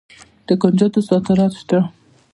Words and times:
د 0.47 0.49
کنجدو 0.61 0.99
صادرات 1.09 1.53
شته. 1.61 1.79